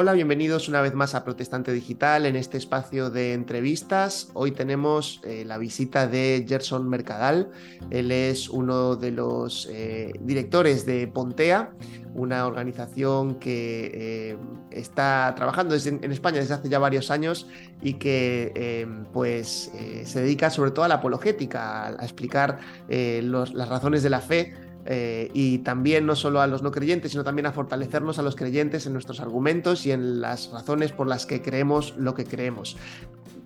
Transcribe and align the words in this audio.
Hola, 0.00 0.12
bienvenidos 0.12 0.68
una 0.68 0.80
vez 0.80 0.94
más 0.94 1.16
a 1.16 1.24
Protestante 1.24 1.72
Digital 1.72 2.24
en 2.24 2.36
este 2.36 2.56
espacio 2.56 3.10
de 3.10 3.32
entrevistas. 3.32 4.30
Hoy 4.32 4.52
tenemos 4.52 5.20
eh, 5.24 5.44
la 5.44 5.58
visita 5.58 6.06
de 6.06 6.46
Gerson 6.48 6.88
Mercadal. 6.88 7.50
Él 7.90 8.12
es 8.12 8.48
uno 8.48 8.94
de 8.94 9.10
los 9.10 9.68
eh, 9.72 10.12
directores 10.20 10.86
de 10.86 11.08
Pontea, 11.08 11.72
una 12.14 12.46
organización 12.46 13.40
que 13.40 13.90
eh, 13.92 14.38
está 14.70 15.34
trabajando 15.34 15.74
en 15.74 16.12
España 16.12 16.38
desde 16.38 16.54
hace 16.54 16.68
ya 16.68 16.78
varios 16.78 17.10
años 17.10 17.48
y 17.82 17.94
que 17.94 18.86
pues, 19.12 19.72
se 20.04 20.20
dedica 20.20 20.48
sobre 20.50 20.70
todo 20.70 20.84
a 20.84 20.88
la 20.88 20.94
apologética, 20.94 21.88
a, 21.88 22.04
explicar 22.04 22.60
las 22.88 23.68
razones 23.68 24.04
de 24.04 24.10
la 24.10 24.20
fe 24.20 24.67
eh, 24.90 25.30
y 25.34 25.58
también 25.58 26.06
no 26.06 26.16
solo 26.16 26.40
a 26.40 26.46
los 26.46 26.62
no 26.62 26.70
creyentes, 26.70 27.10
sino 27.12 27.22
también 27.22 27.44
a 27.44 27.52
fortalecernos 27.52 28.18
a 28.18 28.22
los 28.22 28.36
creyentes 28.36 28.86
en 28.86 28.94
nuestros 28.94 29.20
argumentos 29.20 29.84
y 29.84 29.92
en 29.92 30.22
las 30.22 30.50
razones 30.50 30.92
por 30.92 31.06
las 31.06 31.26
que 31.26 31.42
creemos 31.42 31.94
lo 31.98 32.14
que 32.14 32.24
creemos. 32.24 32.78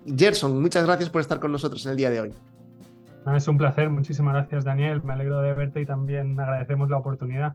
Gerson, 0.05 0.61
muchas 0.61 0.85
gracias 0.85 1.09
por 1.09 1.19
estar 1.19 1.41
con 1.41 1.51
nosotros 1.51 1.85
en 1.85 1.91
el 1.91 1.97
día 1.97 2.09
de 2.09 2.21
hoy. 2.21 2.33
Es 3.35 3.47
un 3.49 3.57
placer, 3.57 3.89
muchísimas 3.89 4.35
gracias 4.35 4.63
Daniel, 4.63 5.01
me 5.03 5.13
alegro 5.13 5.41
de 5.41 5.53
verte 5.53 5.81
y 5.81 5.85
también 5.85 6.39
agradecemos 6.39 6.89
la 6.89 6.97
oportunidad. 6.97 7.53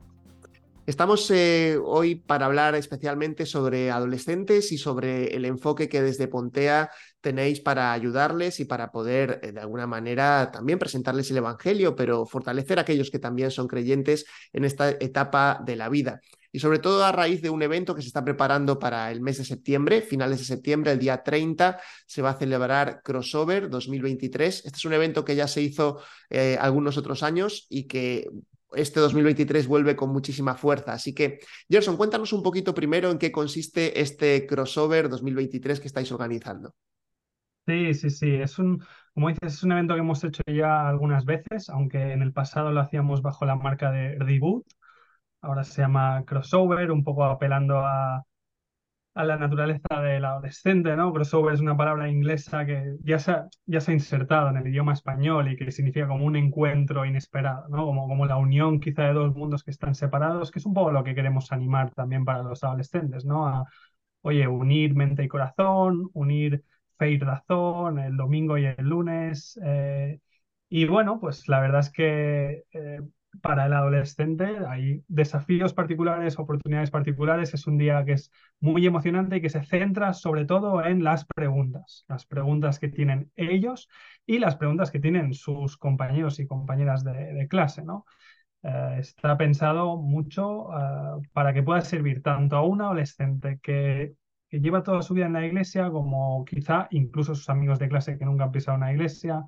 Estamos 0.88 1.30
eh, 1.30 1.78
hoy 1.84 2.15
para 2.15 2.47
hablar 2.47 2.74
especialmente 2.74 3.45
sobre 3.45 3.91
adolescentes 3.91 4.73
y 4.73 4.79
sobre 4.79 5.37
el 5.37 5.45
enfoque 5.45 5.87
que 5.87 6.01
desde 6.01 6.29
Pontea 6.29 6.91
tenéis 7.20 7.60
para 7.60 7.92
ayudarles 7.92 8.59
y 8.59 8.65
para 8.65 8.91
poder 8.91 9.38
eh, 9.43 9.52
de 9.52 9.60
alguna 9.60 9.87
manera 9.87 10.51
también 10.51 10.79
presentarles 10.79 11.30
el 11.30 11.37
Evangelio, 11.37 11.95
pero 11.95 12.24
fortalecer 12.24 12.79
a 12.79 12.82
aquellos 12.82 13.10
que 13.10 13.19
también 13.19 13.51
son 13.51 13.69
creyentes 13.69 14.24
en 14.55 14.65
esta 14.65 14.88
etapa 14.88 15.60
de 15.63 15.76
la 15.76 15.90
vida. 15.90 16.23
Y 16.52 16.60
sobre 16.60 16.79
todo 16.79 17.04
a 17.04 17.13
raíz 17.13 17.43
de 17.43 17.51
un 17.51 17.60
evento 17.60 17.95
que 17.95 18.01
se 18.01 18.09
está 18.09 18.24
preparando 18.24 18.79
para 18.79 19.10
el 19.10 19.20
mes 19.20 19.37
de 19.37 19.45
septiembre, 19.45 20.01
finales 20.01 20.38
de 20.38 20.46
septiembre, 20.46 20.93
el 20.93 20.98
día 20.98 21.23
30, 21.23 21.79
se 22.07 22.23
va 22.23 22.30
a 22.30 22.38
celebrar 22.38 23.02
Crossover 23.04 23.68
2023. 23.68 24.65
Este 24.65 24.79
es 24.79 24.85
un 24.87 24.95
evento 24.95 25.23
que 25.23 25.37
ya 25.37 25.48
se 25.48 25.60
hizo 25.60 26.01
eh, 26.30 26.57
algunos 26.59 26.96
otros 26.96 27.23
años 27.23 27.66
y 27.68 27.87
que 27.87 28.26
este 28.73 29.01
2023 29.01 29.66
vuelve 29.66 29.97
con 29.97 30.11
muchísima 30.11 30.55
fuerza. 30.55 30.93
Así 30.93 31.15
que, 31.15 31.41
Gerson, 31.69 31.97
cuéntanos 31.97 32.33
un 32.33 32.43
poquito 32.43 32.75
primero 32.75 33.10
en 33.10 33.19
qué 33.19 33.33
consiste 33.33 34.01
este 34.01 34.47
crossover 34.47 35.09
2023 35.09 35.80
que 35.80 35.88
estáis 35.88 36.10
organizando. 36.13 36.75
Sí, 37.66 37.93
sí, 37.95 38.10
sí. 38.10 38.35
Es 38.35 38.59
un, 38.59 38.83
como 39.13 39.29
dices, 39.29 39.55
es 39.55 39.63
un 39.63 39.73
evento 39.73 39.95
que 39.95 40.01
hemos 40.01 40.25
hecho 40.25 40.43
ya 40.47 40.88
algunas 40.88 41.25
veces, 41.25 41.69
aunque 41.69 42.13
en 42.13 42.23
el 42.23 42.33
pasado 42.33 42.73
lo 42.73 42.80
hacíamos 42.80 43.21
bajo 43.21 43.45
la 43.45 43.57
marca 43.57 43.91
de 43.91 44.16
Reboot. 44.19 44.66
Ahora 45.41 45.65
se 45.65 45.82
llama 45.82 46.25
Crossover, 46.27 46.91
un 46.91 47.05
poco 47.05 47.25
apelando 47.25 47.79
a, 47.79 48.25
a 49.14 49.24
la 49.24 49.37
naturaleza 49.37 50.01
del 50.02 50.24
adolescente, 50.24 50.95
¿no? 50.96 51.12
Crossover 51.12 51.54
es 51.54 51.60
una 51.60 51.76
palabra 51.76 52.09
inglesa 52.09 52.64
que 52.66 52.96
ya 53.02 53.18
se, 53.18 53.32
ha, 53.32 53.48
ya 53.66 53.80
se 53.80 53.90
ha 53.90 53.95
insertado 53.95 54.51
en 54.51 54.59
el 54.59 54.68
idioma 54.68 54.92
español 54.92 55.51
y 55.51 55.56
que 55.56 55.73
significa 55.73 56.06
como 56.09 56.24
un 56.24 56.37
encuentro 56.37 57.04
inesperado, 57.04 57.68
¿no? 57.68 57.84
Como, 57.86 58.06
como 58.09 58.26
la 58.26 58.36
unión 58.36 58.80
quizá 58.80 59.02
de 59.04 59.14
dos 59.14 59.34
mundos 59.34 59.64
que 59.64 59.73
están 59.73 59.95
separados, 59.96 60.51
que 60.52 60.60
es 60.60 60.66
un 60.66 60.74
poco 60.74 60.92
lo 60.92 61.02
que 61.04 61.14
queremos 61.14 61.51
animar 61.52 61.92
también 61.95 62.24
para 62.24 62.42
los 62.45 62.62
adolescentes, 62.64 63.24
¿no? 63.24 63.46
A, 63.48 63.64
oye, 64.22 64.47
unir 64.48 64.94
mente 64.94 65.25
y 65.25 65.28
corazón, 65.28 66.10
unir 66.14 66.64
fe 66.98 67.10
y 67.12 67.19
razón, 67.19 67.98
el 67.98 68.16
domingo 68.16 68.59
y 68.59 68.66
el 68.66 68.76
lunes. 68.84 69.59
Eh, 69.64 70.20
y 70.69 70.86
bueno, 70.86 71.19
pues 71.20 71.48
la 71.48 71.60
verdad 71.60 71.81
es 71.81 71.91
que 71.91 72.64
eh, 72.72 73.00
para 73.43 73.66
el 73.66 73.72
adolescente. 73.72 74.59
Hay 74.69 75.04
desafíos 75.09 75.75
particulares, 75.75 76.38
oportunidades 76.38 76.91
particulares. 76.91 77.54
Es 77.54 77.66
un 77.66 77.78
día 77.78 78.04
que 78.04 78.12
es 78.12 78.31
muy 78.60 78.87
emocionante 78.87 79.36
y 79.36 79.41
que 79.41 79.50
se 79.50 79.62
centra 79.62 80.12
sobre 80.12 80.44
todo 80.44 80.84
en 80.84 81.04
las 81.04 81.25
preguntas, 81.26 82.04
las 82.08 82.26
preguntas 82.26 82.78
que 82.78 82.88
tienen 82.88 83.30
ellos 83.36 83.88
y 84.26 84.38
las 84.38 84.56
preguntas 84.56 84.91
que 84.91 85.00
tienen 85.00 85.34
sus 85.34 85.76
compañeros 85.76 86.41
y 86.41 86.47
compañeras 86.47 87.04
de, 87.04 87.47
clase, 87.48 87.84
¿no? 87.84 88.04
Eh, 88.62 88.97
está 88.98 89.36
pensado 89.36 89.97
mucho 89.97 90.69
eh, 90.72 91.28
para 91.32 91.54
que 91.54 91.62
pueda 91.62 91.80
servir 91.82 92.22
tanto 92.22 92.56
a 92.56 92.62
un 92.66 92.82
adolescente 92.82 93.60
que, 93.62 94.14
que 94.48 94.60
lleva 94.60 94.82
toda 94.82 95.03
su 95.03 95.14
vida 95.14 95.26
en 95.26 95.34
la 95.34 95.47
iglesia 95.47 95.91
como 95.91 96.44
quizá 96.44 96.88
incluso 96.91 97.34
sus 97.34 97.48
amigos 97.50 97.78
de 97.78 97.88
clase 97.88 98.19
que 98.19 98.24
nunca 98.24 98.44
han 98.44 98.53
pisado 98.53 98.76
una 98.76 98.92
iglesia 98.92 99.44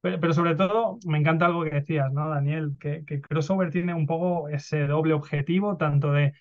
pero, 0.00 0.32
sobre 0.32 0.54
todo, 0.54 0.98
me 1.06 1.18
encanta 1.18 1.46
algo 1.46 1.64
que 1.64 1.70
decías, 1.70 2.12
¿no, 2.12 2.28
Daniel? 2.28 2.76
Que, 2.80 3.04
Crossover 3.20 3.70
tiene 3.70 3.94
un 3.94 4.06
poco 4.06 4.48
ese 4.48 4.86
doble 4.86 5.12
objetivo, 5.14 5.76
tanto 5.76 6.12
de 6.12 6.32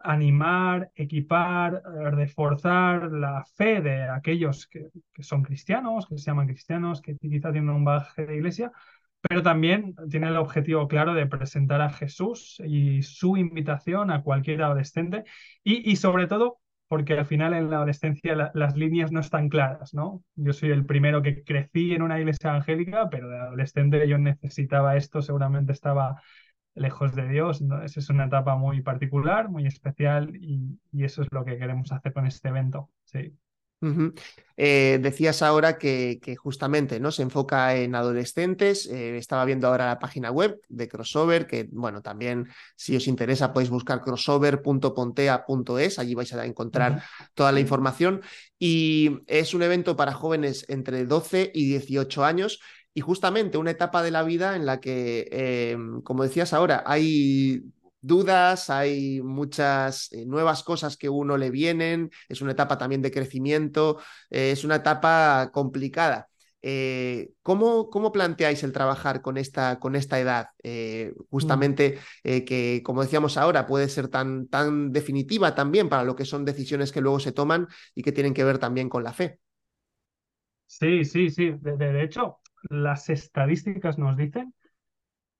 animar, 0.00 0.90
equipar, 0.94 1.82
reforzar 2.12 3.12
la 3.12 3.44
fe 3.44 3.80
de 3.80 4.04
aquellos 4.08 4.66
que, 4.66 4.90
son 5.20 5.42
cristianos, 5.42 6.06
que 6.06 6.18
se 6.18 6.26
llaman 6.26 6.48
cristianos, 6.48 7.00
que 7.00 7.16
quizá 7.16 7.52
tienen 7.52 7.70
un 7.70 7.84
baje 7.84 8.26
de 8.26 8.36
iglesia, 8.36 8.72
pero 9.20 9.42
también 9.42 9.94
tiene 10.10 10.28
el 10.28 10.36
objetivo 10.36 10.88
claro 10.88 11.14
de 11.14 11.26
presentar 11.26 11.82
a 11.82 11.90
Jesús 11.90 12.60
y 12.64 13.02
su 13.02 13.36
invitación 13.36 14.10
a 14.10 14.22
cualquier 14.22 14.62
adolescente 14.62 15.24
y, 15.62 15.90
y 15.90 15.96
sobre 15.96 16.26
todo 16.26 16.60
porque 16.90 17.12
al 17.12 17.24
final 17.24 17.54
en 17.54 17.70
la 17.70 17.76
adolescencia 17.76 18.50
las 18.52 18.76
líneas 18.76 19.12
no 19.12 19.20
están 19.20 19.48
claras, 19.48 19.94
¿no? 19.94 20.24
Yo 20.34 20.52
soy 20.52 20.70
el 20.70 20.84
primero 20.86 21.22
que 21.22 21.44
crecí 21.44 21.94
en 21.94 22.02
una 22.02 22.18
iglesia 22.18 22.50
evangélica, 22.50 23.08
pero 23.08 23.28
de 23.28 23.38
adolescente 23.38 24.08
yo 24.08 24.18
necesitaba 24.18 24.96
esto, 24.96 25.22
seguramente 25.22 25.72
estaba 25.72 26.20
lejos 26.74 27.14
de 27.14 27.28
Dios. 27.28 27.62
Esa 27.84 28.00
es 28.00 28.10
una 28.10 28.24
etapa 28.24 28.56
muy 28.56 28.82
particular, 28.82 29.48
muy 29.48 29.68
especial 29.68 30.34
y, 30.34 30.80
y, 30.90 31.04
eso 31.04 31.22
es 31.22 31.28
lo 31.30 31.44
que 31.44 31.58
queremos 31.58 31.92
hacer 31.92 32.12
con 32.12 32.26
este 32.26 32.48
evento. 32.48 32.90
Sí. 33.04 33.38
Eh, 34.62 34.98
decías 35.00 35.40
ahora 35.40 35.78
que, 35.78 36.20
justamente 36.36 37.00
¿no? 37.00 37.10
se 37.10 37.22
enfoca 37.22 37.74
en 37.76 37.94
adolescentes. 37.94 38.86
Eh, 38.86 39.16
estaba 39.16 39.44
viendo 39.46 39.68
ahora 39.68 39.86
la 39.86 39.98
página 39.98 40.30
web 40.30 40.60
de 40.68 40.86
Crossover, 40.86 41.46
que 41.46 41.68
bueno, 41.72 42.02
también 42.02 42.48
si 42.76 42.94
os 42.94 43.08
interesa 43.08 43.54
podéis 43.54 43.70
buscar 43.70 44.02
crossover.pontea.es, 44.02 45.98
allí 45.98 46.14
vais 46.14 46.32
a 46.34 46.44
encontrar 46.44 47.02
toda 47.32 47.52
la 47.52 47.60
información. 47.60 48.20
Y 48.58 49.20
es 49.26 49.54
un 49.54 49.62
evento 49.62 49.96
para 49.96 50.12
jóvenes 50.12 50.66
entre 50.68 51.06
12 51.06 51.52
y 51.54 51.70
18 51.70 52.24
años. 52.24 52.60
Y 52.92 53.00
justamente 53.00 53.56
una 53.56 53.70
etapa 53.70 54.02
de 54.02 54.10
la 54.10 54.24
vida 54.24 54.56
en 54.56 54.66
la 54.66 54.80
que, 54.80 55.28
eh, 55.30 55.78
como 56.04 56.24
decías 56.24 56.52
ahora, 56.52 56.82
hay 56.84 57.62
dudas, 58.00 58.70
hay 58.70 59.20
muchas 59.22 60.12
eh, 60.12 60.24
nuevas 60.26 60.62
cosas 60.62 60.96
que 60.96 61.08
uno 61.08 61.36
le 61.36 61.50
vienen, 61.50 62.10
es 62.28 62.40
una 62.40 62.52
etapa 62.52 62.78
también 62.78 63.02
de 63.02 63.10
crecimiento, 63.10 63.98
eh, 64.30 64.52
es 64.52 64.64
una 64.64 64.76
etapa 64.76 65.50
complicada. 65.52 66.28
Eh, 66.62 67.30
¿cómo, 67.42 67.88
¿cómo, 67.88 68.12
planteáis 68.12 68.62
el 68.64 68.72
trabajar 68.72 69.22
con 69.22 69.38
esta, 69.38 69.78
con 69.78 69.96
esta 69.96 70.20
edad? 70.20 70.48
Mm. 70.62 71.12
justamente 71.30 71.98
que, 72.22 72.82
como 72.84 73.02
decíamos 73.02 73.38
ahora, 73.38 73.66
puede 73.66 73.88
ser 73.88 74.08
tan, 74.08 74.46
tan 74.46 74.92
definitiva 74.92 75.54
también 75.54 75.88
para 75.88 76.04
lo 76.04 76.16
que 76.16 76.26
son 76.26 76.44
decisiones 76.44 76.92
que 76.92 77.00
luego 77.00 77.18
se 77.18 77.32
toman 77.32 77.66
y 77.94 78.02
que 78.02 78.12
tienen 78.12 78.34
que 78.34 78.44
ver 78.44 78.58
también 78.58 78.90
con 78.90 79.04
la 79.04 79.14
fe. 79.14 79.38
Sí, 80.66 81.04
sí, 81.04 81.30
sí. 81.30 81.52
de 81.62 82.02
hecho, 82.02 82.40
las 82.68 83.08
estadísticas 83.08 83.98
nos 83.98 84.16
dicen 84.18 84.54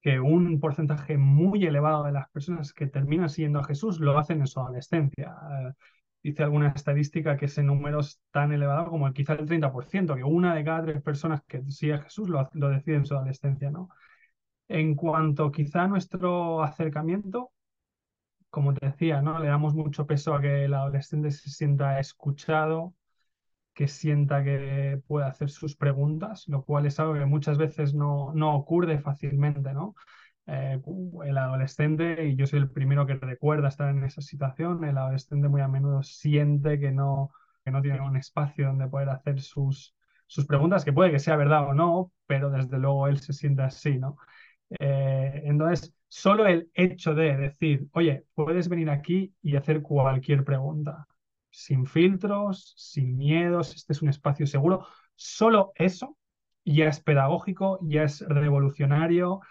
que 0.01 0.19
un 0.19 0.59
porcentaje 0.59 1.17
muy 1.17 1.65
elevado 1.65 2.03
de 2.03 2.11
las 2.11 2.29
personas 2.31 2.73
que 2.73 2.87
terminan 2.87 3.29
siguiendo 3.29 3.59
a 3.59 3.63
Jesús 3.63 3.99
lo 3.99 4.17
hacen 4.17 4.41
en 4.41 4.47
su 4.47 4.59
adolescencia. 4.59 5.35
Eh, 5.51 5.73
dice 6.23 6.43
alguna 6.43 6.69
estadística 6.69 7.37
que 7.37 7.45
ese 7.45 7.63
número 7.63 7.99
es 7.99 8.19
tan 8.31 8.51
elevado 8.51 8.89
como 8.89 9.11
quizá 9.13 9.33
el 9.33 9.47
30%, 9.47 10.15
que 10.15 10.23
una 10.23 10.55
de 10.55 10.63
cada 10.63 10.83
tres 10.83 11.01
personas 11.03 11.41
que 11.47 11.63
sigue 11.71 11.93
a 11.93 12.01
Jesús 12.01 12.29
lo, 12.29 12.49
lo 12.53 12.69
decide 12.69 12.95
en 12.97 13.05
su 13.05 13.15
adolescencia. 13.15 13.69
¿no? 13.71 13.89
En 14.67 14.95
cuanto 14.95 15.51
quizá 15.51 15.83
a 15.83 15.87
nuestro 15.87 16.63
acercamiento, 16.63 17.51
como 18.49 18.73
te 18.73 18.87
decía, 18.87 19.21
¿no? 19.21 19.39
le 19.39 19.47
damos 19.47 19.73
mucho 19.75 20.05
peso 20.07 20.33
a 20.35 20.41
que 20.41 20.65
el 20.65 20.73
adolescente 20.73 21.31
se 21.31 21.49
sienta 21.49 21.99
escuchado, 21.99 22.95
que 23.73 23.87
sienta 23.87 24.43
que 24.43 25.01
puede 25.07 25.25
hacer 25.27 25.49
sus 25.49 25.75
preguntas, 25.75 26.45
lo 26.47 26.63
cual 26.63 26.85
es 26.85 26.99
algo 26.99 27.13
que 27.13 27.25
muchas 27.25 27.57
veces 27.57 27.93
no, 27.93 28.31
no 28.33 28.55
ocurre 28.55 28.99
fácilmente, 28.99 29.73
¿no? 29.73 29.95
Eh, 30.47 30.79
el 31.25 31.37
adolescente, 31.37 32.27
y 32.27 32.35
yo 32.35 32.47
soy 32.47 32.59
el 32.59 32.69
primero 32.71 33.05
que 33.05 33.15
recuerda 33.15 33.69
estar 33.69 33.89
en 33.89 34.03
esa 34.03 34.21
situación, 34.21 34.83
el 34.83 34.97
adolescente 34.97 35.47
muy 35.47 35.61
a 35.61 35.67
menudo 35.67 36.03
siente 36.03 36.79
que 36.79 36.91
no, 36.91 37.31
que 37.63 37.71
no 37.71 37.81
tiene 37.81 38.01
un 38.01 38.17
espacio 38.17 38.67
donde 38.67 38.87
poder 38.87 39.09
hacer 39.09 39.39
sus, 39.41 39.95
sus 40.27 40.45
preguntas, 40.45 40.83
que 40.83 40.93
puede 40.93 41.11
que 41.11 41.19
sea 41.19 41.35
verdad 41.37 41.67
o 41.69 41.73
no, 41.73 42.11
pero 42.27 42.49
desde 42.49 42.77
luego 42.79 43.07
él 43.07 43.19
se 43.19 43.33
siente 43.33 43.61
así, 43.63 43.97
¿no? 43.97 44.17
Eh, 44.79 45.41
entonces, 45.45 45.93
solo 46.07 46.47
el 46.47 46.69
hecho 46.73 47.13
de 47.13 47.35
decir, 47.37 47.87
oye, 47.93 48.25
puedes 48.33 48.69
venir 48.69 48.89
aquí 48.89 49.33
y 49.41 49.55
hacer 49.55 49.81
cualquier 49.81 50.43
pregunta, 50.43 51.07
sin 51.51 51.85
filtros, 51.85 52.73
sin 52.77 53.17
miedos, 53.17 53.75
este 53.75 53.93
es 53.93 54.01
un 54.01 54.09
espacio 54.09 54.47
seguro. 54.47 54.87
Solo 55.15 55.71
eso 55.75 56.17
ya 56.65 56.87
es 56.87 57.01
pedagógico, 57.01 57.79
ya 57.83 58.03
es 58.03 58.21
revolucionario, 58.21 59.41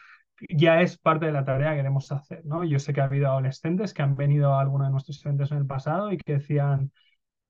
ya 0.48 0.80
es 0.82 0.98
parte 0.98 1.26
de 1.26 1.32
la 1.32 1.44
tarea 1.44 1.70
que 1.70 1.76
queremos 1.78 2.10
hacer, 2.12 2.44
¿no? 2.44 2.64
Yo 2.64 2.78
sé 2.78 2.92
que 2.92 3.00
ha 3.00 3.04
habido 3.04 3.28
adolescentes 3.28 3.94
que 3.94 4.02
han 4.02 4.16
venido 4.16 4.54
a 4.54 4.60
alguno 4.60 4.84
de 4.84 4.90
nuestros 4.90 5.24
eventos 5.24 5.52
en 5.52 5.58
el 5.58 5.66
pasado 5.66 6.12
y 6.12 6.18
que 6.18 6.34
decían, 6.34 6.92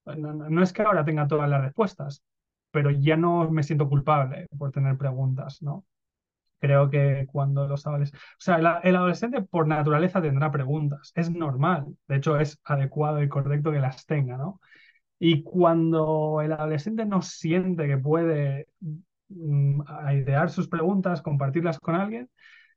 no, 0.07 0.35
no 0.35 0.63
es 0.63 0.73
que 0.73 0.83
ahora 0.83 1.05
tenga 1.05 1.29
todas 1.29 1.49
las 1.49 1.63
respuestas, 1.63 2.23
pero 2.71 2.91
ya 2.91 3.17
no 3.17 3.51
me 3.51 3.63
siento 3.63 3.89
culpable 3.89 4.47
por 4.59 4.73
tener 4.73 4.97
preguntas, 4.99 5.63
¿no? 5.63 5.85
Creo 6.61 6.91
que 6.91 7.27
cuando 7.33 7.67
los 7.67 7.87
adolescentes, 7.87 8.23
o 8.23 8.41
sea, 8.41 8.57
el, 8.83 8.97
adolescente 8.97 9.43
por 9.43 9.67
naturaleza 9.67 10.21
tendrá 10.23 10.51
preguntas, 10.53 11.13
es 11.15 11.31
normal, 11.31 11.87
de 12.07 12.17
hecho 12.17 12.39
es 12.39 12.61
adecuado 12.65 13.23
y 13.23 13.29
correcto 13.29 13.73
que 13.73 13.81
las 13.81 14.07
tenga, 14.07 14.37
¿no? 14.37 14.61
Y 15.19 15.43
cuando 15.43 16.41
el 16.43 16.53
adolescente 16.53 17.07
no 17.07 17.23
siente 17.23 17.87
que 17.87 17.99
puede 17.99 18.69
mm, 19.29 19.83
idear 20.13 20.51
sus 20.51 20.69
preguntas, 20.69 21.23
compartirlas 21.23 21.79
con 21.79 21.95
alguien, 21.95 22.31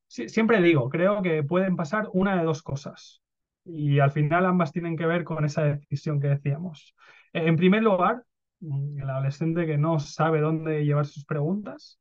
siempre 0.08 0.62
digo, 0.62 0.90
creo 0.90 1.22
que 1.22 1.44
pueden 1.44 1.76
pasar 1.76 2.08
una 2.14 2.38
de 2.38 2.44
dos 2.44 2.62
cosas. 2.64 3.22
Y 3.66 4.00
al 4.00 4.12
final 4.12 4.46
ambas 4.46 4.72
tienen 4.72 4.98
que 4.98 5.06
ver 5.06 5.24
con 5.24 5.46
esa 5.46 5.64
decisión 5.64 6.20
que 6.20 6.28
decíamos. 6.28 6.96
En 7.34 7.56
primer 7.56 7.84
lugar, 7.84 8.24
mm, 8.60 9.02
el 9.02 9.10
adolescente 9.10 9.66
que 9.66 9.78
no 9.78 10.00
sabe 10.00 10.42
dónde 10.42 10.86
llevar 10.86 11.06
sus 11.06 11.26
preguntas, 11.26 12.00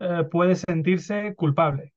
eh, 0.00 0.24
puede 0.30 0.56
sentirse 0.56 1.34
culpable, 1.34 1.92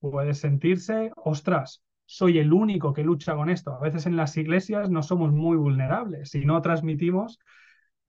puede 0.00 0.34
sentirse, 0.34 1.12
ostras, 1.16 1.82
soy 2.06 2.38
el 2.38 2.52
único 2.52 2.92
que 2.92 3.04
lucha 3.04 3.34
con 3.34 3.50
esto. 3.50 3.74
A 3.74 3.80
veces 3.80 4.06
en 4.06 4.16
las 4.16 4.36
iglesias 4.36 4.90
no 4.90 5.02
somos 5.02 5.32
muy 5.32 5.56
vulnerables 5.56 6.34
y 6.34 6.44
no 6.44 6.62
transmitimos 6.62 7.38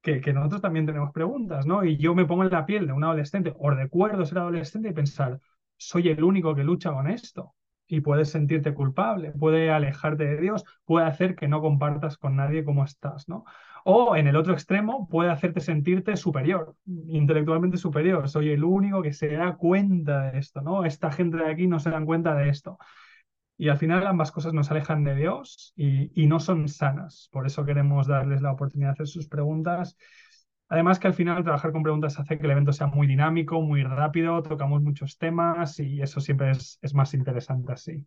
que, 0.02 0.22
que, 0.22 0.34
nosotros 0.34 0.62
también 0.62 0.86
tenemos 0.86 1.12
preguntas, 1.12 1.66
¿no? 1.66 1.84
Y 1.84 1.98
yo 1.98 2.14
me 2.16 2.26
pongo 2.26 2.44
en 2.44 2.52
la 2.52 2.66
piel 2.66 2.88
de 2.88 2.94
un 2.94 3.04
adolescente 3.04 3.54
o 3.58 3.70
recuerdo 3.72 4.26
ser 4.26 4.40
adolescente 4.40 4.90
y 4.90 4.94
pensar, 4.94 5.40
soy 5.78 6.10
el 6.10 6.24
único 6.24 6.56
que 6.56 6.64
lucha 6.64 6.92
con 6.94 7.08
esto. 7.10 7.56
Y 7.88 8.02
puedes 8.02 8.30
sentirte 8.32 8.74
culpable, 8.74 9.32
puede 9.32 9.72
alejarte 9.72 10.26
de 10.26 10.42
Dios, 10.42 10.64
puede 10.86 11.06
hacer 11.06 11.36
que 11.36 11.48
no 11.48 11.62
compartas 11.62 12.18
con 12.18 12.36
nadie 12.36 12.64
cómo 12.66 12.84
estás, 12.84 13.30
¿no? 13.30 13.46
O 13.88 14.16
en 14.16 14.26
el 14.26 14.36
otro 14.36 14.54
extremo 14.54 15.08
puede 15.08 15.30
hacerte 15.30 15.60
sentirte 15.60 16.18
superior, 16.18 16.76
intelectualmente 17.08 17.78
superior. 17.78 18.28
Soy 18.28 18.50
el 18.50 18.64
único 18.64 19.04
que 19.04 19.14
se 19.14 19.30
da 19.30 19.58
cuenta 19.58 20.32
de 20.32 20.40
esto, 20.40 20.62
¿no? 20.62 20.86
Esta 20.86 21.12
gente 21.12 21.38
de 21.38 21.52
aquí 21.52 21.68
no 21.68 21.80
se 21.80 21.92
dan 21.92 22.08
cuenta 22.08 22.34
de 22.34 22.50
esto. 22.50 22.80
Y 23.58 23.70
al 23.70 23.78
final 23.78 24.08
ambas 24.08 24.32
cosas 24.32 24.54
nos 24.54 24.72
alejan 24.72 25.04
de 25.04 25.14
Dios 25.14 25.72
y, 25.76 26.26
no 26.26 26.40
son 26.40 26.68
sanas. 26.68 27.30
Por 27.32 27.46
eso 27.46 27.64
queremos 27.64 28.08
darles 28.08 28.42
la 28.42 28.54
oportunidad 28.54 28.90
de 28.90 28.94
hacer 28.94 29.08
sus 29.08 29.28
preguntas. 29.28 29.96
Además 30.68 30.98
que 30.98 31.08
al 31.08 31.14
final 31.14 31.44
trabajar 31.44 31.72
con 31.72 31.84
preguntas 31.84 32.20
hace 32.20 32.40
que 32.40 32.46
el 32.46 32.52
evento 32.52 32.74
sea 32.74 32.88
muy 32.88 33.06
dinámico, 33.06 33.62
muy 33.62 33.84
rápido, 33.84 34.42
tocamos 34.42 34.82
muchos 34.82 35.20
temas 35.20 35.80
y 35.80 36.02
eso 36.02 36.20
siempre 36.20 36.52
es 36.52 36.94
más 36.96 37.14
interesante 37.14 37.74
así. 37.74 38.04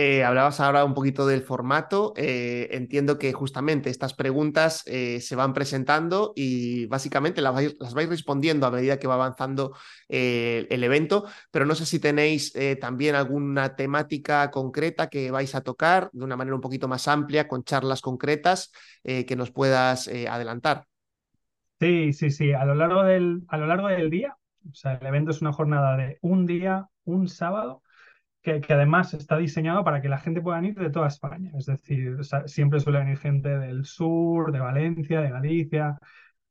Eh, 0.00 0.22
hablabas 0.22 0.60
ahora 0.60 0.84
un 0.84 0.94
poquito 0.94 1.26
del 1.26 1.42
formato. 1.42 2.12
Eh, 2.16 2.68
entiendo 2.70 3.18
que 3.18 3.32
justamente 3.32 3.90
estas 3.90 4.14
preguntas 4.14 4.84
eh, 4.86 5.20
se 5.20 5.34
van 5.34 5.52
presentando 5.52 6.32
y 6.36 6.86
básicamente 6.86 7.40
las 7.40 7.52
vais, 7.52 7.76
las 7.80 7.94
vais, 7.94 8.08
respondiendo 8.08 8.66
a 8.66 8.70
medida 8.70 8.98
que 9.00 9.08
va 9.08 9.14
avanzando 9.14 9.74
el 10.08 10.84
evento, 10.84 11.24
pero 11.50 11.66
no 11.66 11.74
sé 11.74 11.84
si 11.84 11.98
tenéis 11.98 12.52
también 12.80 13.14
alguna 13.14 13.74
temática 13.74 14.50
concreta 14.50 15.08
que 15.08 15.30
vais 15.30 15.54
a 15.54 15.60
tocar 15.62 16.10
de 16.12 16.24
una 16.24 16.36
manera 16.36 16.54
un 16.54 16.60
poquito 16.60 16.88
más 16.88 17.08
amplia, 17.08 17.48
con 17.48 17.64
charlas 17.64 18.00
concretas 18.00 18.72
que 19.02 19.36
nos 19.36 19.50
puedas 19.50 20.08
adelantar. 20.08 20.86
Sí, 21.80 22.12
sí, 22.12 22.30
sí. 22.30 22.52
A 22.52 22.64
lo 22.64 22.74
largo 22.74 23.02
del, 23.02 23.42
a 23.48 23.58
lo 23.58 23.66
largo 23.66 23.88
del 23.88 24.10
día, 24.10 24.36
o 24.70 24.74
sea, 24.74 24.94
el 24.94 25.06
evento 25.06 25.30
es 25.32 25.42
una 25.42 25.52
jornada 25.52 25.96
de 25.96 26.18
un 26.22 26.46
día, 26.46 26.88
un 27.04 27.28
sábado 27.28 27.82
que, 28.60 28.72
además 28.72 29.14
está 29.14 29.36
diseñado 29.36 29.84
para 29.84 30.00
que 30.00 30.08
la 30.08 30.18
gente 30.18 30.40
pueda 30.40 30.64
ir 30.64 30.74
de 30.74 30.90
toda 30.90 31.08
España. 31.08 31.50
Es 31.56 31.66
decir, 31.66 32.18
siempre 32.46 32.80
suele 32.80 33.00
venir 33.00 33.18
gente 33.18 33.48
del 33.58 33.84
sur, 33.84 34.52
de 34.52 34.60
Valencia, 34.60 35.20
de 35.20 35.30
Galicia. 35.30 35.98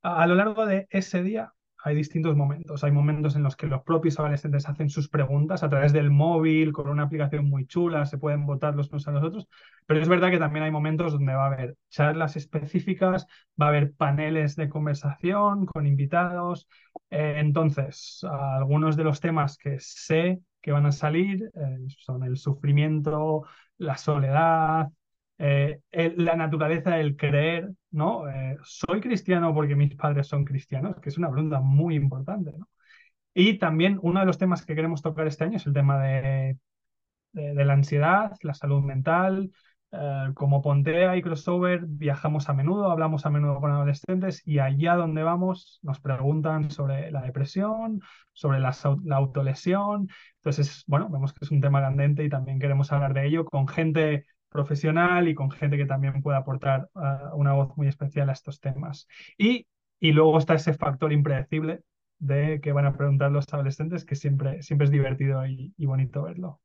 A, 0.01 0.27
lo 0.27 0.35
largo 0.35 0.65
de 0.65 0.87
ese 0.91 1.23
día 1.23 1.53
hay 1.87 1.95
distintos 1.95 2.35
momentos. 2.35 2.83
Hay 2.83 2.91
momentos 2.91 3.35
en 3.35 3.43
los 3.43 3.55
que 3.55 3.67
los 3.67 3.81
propios 3.83 4.19
adolescentes 4.19 4.67
hacen 4.67 4.89
sus 4.89 5.09
preguntas 5.09 5.63
a 5.63 5.69
través 5.69 5.93
del 5.93 6.11
móvil, 6.11 6.73
con 6.73 6.89
una 6.89 7.03
aplicación 7.03 7.49
muy 7.49 7.65
chula, 7.65 8.05
se 8.05 8.17
pueden 8.17 8.45
votar 8.45 8.75
los 8.75 8.89
unos 8.89 9.07
a 9.07 9.11
los 9.11 9.23
otros, 9.23 9.47
pero 9.85 10.01
es 10.01 10.09
verdad 10.09 10.29
que 10.29 10.39
también 10.39 10.63
hay 10.65 10.71
momentos 10.71 11.13
donde 11.13 11.33
va 11.33 11.45
a 11.45 11.47
haber 11.47 11.77
charlas 11.89 12.35
específicas, 12.35 13.25
va 13.59 13.67
a 13.67 13.69
haber 13.69 13.93
paneles 13.93 14.55
de 14.55 14.69
conversación 14.69 15.65
con 15.65 15.87
invitados. 15.87 16.67
Eh, 17.09 17.35
entonces, 17.37 18.25
algunos 18.29 18.97
de 18.97 19.03
los 19.03 19.19
temas 19.21 19.57
que 19.57 19.77
sé 19.79 20.41
que 20.61 20.71
van 20.71 20.85
a 20.85 20.91
salir 20.91 21.49
eh, 21.55 21.77
son 21.97 22.23
el 22.23 22.37
sufrimiento, 22.37 23.43
la 23.77 23.97
soledad, 23.97 24.89
eh, 25.37 25.81
la 26.17 26.35
naturaleza 26.35 26.91
del 26.91 27.15
creer, 27.15 27.71
¿no? 27.91 28.29
Eh, 28.29 28.57
soy 28.63 29.01
cristiano 29.01 29.53
porque 29.53 29.75
mis 29.75 29.95
padres 29.95 30.27
son 30.27 30.45
cristianos, 30.45 30.99
que 30.99 31.09
es 31.09 31.17
una 31.17 31.31
pregunta 31.31 31.59
muy 31.59 31.95
importante, 31.95 32.51
¿no? 32.57 32.67
Y 33.33 33.59
también 33.59 33.99
uno 34.01 34.19
de 34.19 34.25
los 34.25 34.37
temas 34.39 34.65
que 34.65 34.75
queremos 34.75 35.01
tocar 35.01 35.27
este 35.27 35.43
año 35.43 35.57
es 35.57 35.67
el 35.67 35.73
tema 35.73 36.01
de, 36.01 36.57
de 37.33 37.65
la 37.65 37.73
ansiedad, 37.73 38.35
la 38.41 38.55
salud 38.55 38.81
mental, 38.83 39.51
eh, 39.91 40.31
como 40.33 40.61
Pontea 40.61 41.15
y 41.15 41.21
Crossover 41.21 41.85
viajamos 41.85 42.49
a 42.49 42.53
menudo, 42.53 42.91
hablamos 42.91 43.25
a 43.25 43.29
menudo 43.29 43.61
con 43.61 43.71
adolescentes 43.71 44.45
y 44.45 44.59
allá 44.59 44.95
donde 44.95 45.23
vamos 45.23 45.79
nos 45.81 46.01
preguntan 46.01 46.71
sobre 46.71 47.09
la 47.09 47.21
depresión, 47.21 48.01
sobre 48.33 48.59
la, 48.59 48.75
autolesión. 49.11 50.09
Entonces, 50.37 50.83
bueno, 50.87 51.09
vemos 51.09 51.33
que 51.33 51.45
es 51.45 51.51
un 51.51 51.61
tema 51.61 51.81
candente 51.81 52.23
y 52.23 52.29
también 52.29 52.59
queremos 52.59 52.91
hablar 52.91 53.13
de 53.13 53.27
ello 53.27 53.45
con 53.45 53.67
gente 53.67 54.25
profesional 54.57 55.27
y 55.27 55.35
con 55.35 55.51
gente 55.51 55.77
que 55.77 55.85
también 55.85 56.21
puede 56.21 56.37
aportar 56.37 56.89
eh, 56.95 56.99
una 57.33 57.53
voz 57.53 57.75
muy 57.77 57.87
especial 57.87 58.29
a 58.29 58.33
estos 58.33 58.59
temas. 58.59 59.07
Y, 59.37 59.67
y 59.99 60.11
luego 60.11 60.37
está 60.37 60.55
ese 60.55 60.73
factor 60.73 61.13
impredecible 61.13 61.81
de 62.19 62.59
que 62.61 62.71
van 62.71 62.85
a 62.85 62.97
preguntar 62.97 63.31
los 63.31 63.45
adolescentes, 63.51 64.05
que 64.05 64.15
siempre, 64.15 64.61
siempre 64.63 64.85
es 64.85 64.91
divertido 64.91 65.45
y, 65.45 65.73
bonito 65.85 66.23
verlo. 66.23 66.59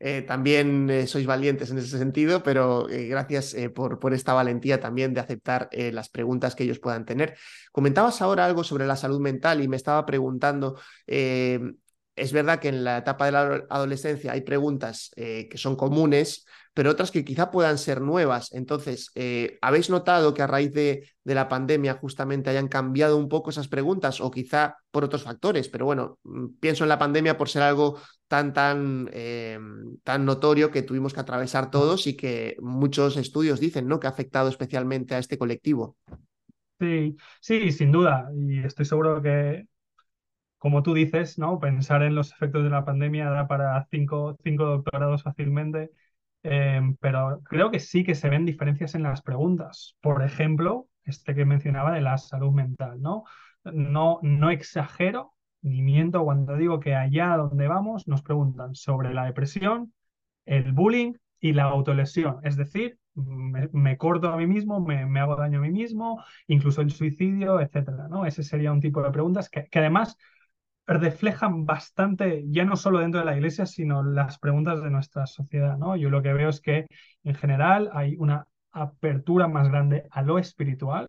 Eh, 0.00 0.22
también 0.22 0.90
eh, 0.90 1.06
sois 1.06 1.24
valientes 1.24 1.70
en 1.70 1.78
ese 1.78 1.98
sentido, 1.98 2.42
pero 2.42 2.88
eh, 2.90 3.06
gracias 3.06 3.56
por, 3.74 3.98
por, 3.98 4.12
esta 4.12 4.34
valentía 4.34 4.80
también 4.80 5.14
de 5.14 5.20
aceptar 5.20 5.68
las 5.72 6.08
preguntas 6.08 6.54
que 6.54 6.64
ellos 6.64 6.80
puedan 6.80 7.04
tener. 7.04 7.36
Comentabas 7.72 8.20
ahora 8.20 8.44
algo 8.44 8.64
sobre 8.64 8.86
la 8.86 8.96
salud 8.96 9.20
mental 9.20 9.62
y 9.62 9.68
me 9.68 9.76
estaba 9.76 10.04
preguntando, 10.04 10.78
es 11.06 12.32
verdad 12.32 12.60
que 12.60 12.68
en 12.68 12.84
la 12.84 12.98
etapa 12.98 13.26
de 13.26 13.32
la 13.32 13.64
adolescencia 13.70 14.32
hay 14.32 14.42
preguntas 14.42 15.10
que 15.14 15.56
son 15.56 15.76
comunes, 15.76 16.44
pero 16.74 16.90
otras 16.90 17.12
que 17.12 17.24
quizá 17.24 17.50
puedan 17.50 17.78
ser 17.78 18.00
nuevas. 18.00 18.52
Entonces, 18.52 19.10
eh, 19.14 19.58
¿habéis 19.62 19.90
notado 19.90 20.34
que 20.34 20.42
a 20.42 20.48
raíz 20.48 20.72
de, 20.72 21.08
la 21.24 21.48
pandemia 21.48 21.94
justamente 21.94 22.50
hayan 22.50 22.68
cambiado 22.68 23.16
un 23.16 23.28
poco 23.28 23.50
esas 23.50 23.68
preguntas 23.68 24.20
o 24.20 24.30
quizá 24.30 24.76
por 24.90 25.04
otros 25.04 25.22
factores? 25.22 25.68
Pero 25.68 25.86
bueno, 25.86 26.18
mm, 26.24 26.58
pienso 26.60 26.84
en 26.84 26.88
la 26.88 26.98
pandemia 26.98 27.38
por 27.38 27.48
ser 27.48 27.62
algo 27.62 28.00
tan, 28.26 28.52
tan, 28.52 29.08
eh, 29.12 29.58
tan 30.02 30.24
notorio 30.24 30.70
que 30.72 30.82
tuvimos 30.82 31.14
que 31.14 31.20
atravesar 31.20 31.70
todos 31.70 32.08
y 32.08 32.16
que 32.16 32.56
muchos 32.60 33.16
estudios 33.16 33.60
dicen 33.60 33.86
¿no? 33.86 34.00
que 34.00 34.08
ha 34.08 34.10
afectado 34.10 34.48
especialmente 34.48 35.14
a 35.14 35.18
este 35.18 35.38
colectivo. 35.38 35.96
Sí, 36.80 37.16
sí, 37.40 37.70
sin 37.70 37.92
duda. 37.92 38.28
Y 38.34 38.58
estoy 38.64 38.84
seguro 38.84 39.22
que, 39.22 39.68
como 40.58 40.82
tú 40.82 40.92
dices, 40.94 41.38
¿no? 41.38 41.60
Pensar 41.60 42.02
en 42.02 42.14
los 42.14 42.32
efectos 42.32 42.64
de 42.64 42.70
la 42.70 42.84
pandemia 42.84 43.30
da 43.30 43.46
para 43.46 43.86
cinco, 43.90 44.36
cinco 44.42 44.64
doctorados 44.64 45.22
fácilmente. 45.22 45.90
Em, 46.44 46.94
pero 47.00 47.40
creo 47.42 47.70
que 47.70 47.80
sí 47.80 48.04
que 48.04 48.14
se 48.14 48.28
ven 48.28 48.44
diferencias 48.44 48.94
en 48.94 49.02
las 49.02 49.22
preguntas. 49.22 49.96
Por 50.00 50.22
ejemplo, 50.22 50.88
este 51.04 51.34
que 51.34 51.46
mencionaba 51.46 51.92
de 51.92 52.02
la 52.02 52.18
salud 52.18 52.52
mental, 52.52 53.00
¿no? 53.00 53.24
No, 53.64 54.20
no 54.22 54.50
exagero 54.50 55.32
ni 55.62 55.80
miento 55.80 56.22
cuando 56.22 56.56
digo 56.56 56.78
que 56.80 56.94
allá 56.94 57.36
donde 57.38 57.66
vamos 57.66 58.06
nos 58.06 58.22
preguntan 58.22 58.74
sobre 58.74 59.14
la 59.14 59.24
depresión, 59.24 59.94
el 60.44 60.72
bullying 60.72 61.14
y 61.40 61.54
la 61.54 61.64
autolesión. 61.64 62.40
Es 62.42 62.56
decir, 62.56 62.98
me, 63.14 63.96
corto 63.96 64.28
a 64.28 64.36
mí 64.36 64.46
mismo, 64.46 64.80
me, 64.80 65.20
hago 65.20 65.36
daño 65.36 65.60
a 65.60 65.62
mí 65.62 65.70
mismo, 65.70 66.22
incluso 66.46 66.82
el 66.82 66.90
suicidio, 66.90 67.60
etcétera, 67.60 68.08
¿no? 68.08 68.26
Ese 68.26 68.42
sería 68.42 68.72
un 68.72 68.80
tipo 68.80 69.02
de 69.02 69.10
preguntas 69.10 69.48
que, 69.48 69.66
que 69.68 69.78
además 69.78 70.18
reflejan 70.86 71.64
bastante, 71.66 72.44
ya 72.48 72.64
no 72.64 72.76
solo 72.76 72.98
dentro 73.00 73.20
de 73.20 73.26
la 73.26 73.36
iglesia, 73.36 73.66
sino 73.66 74.02
las 74.02 74.38
preguntas 74.38 74.82
de 74.82 74.90
nuestra 74.90 75.26
sociedad, 75.26 75.78
¿no? 75.78 75.96
Yo 75.96 76.10
lo 76.10 76.22
que 76.22 76.32
veo 76.32 76.48
es 76.50 76.60
que 76.60 76.86
en 77.24 77.34
general 77.34 77.90
hay 77.94 78.16
una 78.16 78.46
apertura 78.72 79.48
más 79.48 79.68
grande 79.68 80.06
a 80.10 80.22
lo 80.22 80.38
espiritual 80.38 81.06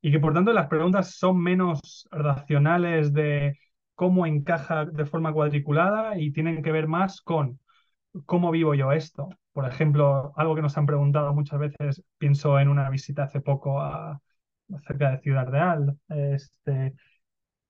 y 0.00 0.12
que 0.12 0.20
por 0.20 0.34
tanto 0.34 0.52
las 0.52 0.68
preguntas 0.68 1.14
son 1.16 1.40
menos 1.42 2.08
racionales 2.10 3.12
de 3.12 3.58
cómo 3.94 4.26
encaja 4.26 4.84
de 4.86 5.06
forma 5.06 5.32
cuadriculada 5.32 6.18
y 6.18 6.32
tienen 6.32 6.62
que 6.62 6.72
ver 6.72 6.86
más 6.88 7.20
con 7.20 7.60
cómo 8.26 8.50
vivo 8.50 8.74
yo 8.74 8.92
esto. 8.92 9.28
Por 9.52 9.66
ejemplo, 9.66 10.32
algo 10.36 10.54
que 10.54 10.62
nos 10.62 10.76
han 10.78 10.86
preguntado 10.86 11.34
muchas 11.34 11.58
veces, 11.58 12.02
pienso 12.18 12.58
en 12.60 12.68
una 12.68 12.90
visita 12.90 13.24
hace 13.24 13.40
poco 13.40 13.80
a, 13.80 14.20
cerca 14.86 15.12
de 15.12 15.18
Ciudad 15.20 15.48
Real, 15.48 15.98
este, 16.08 16.94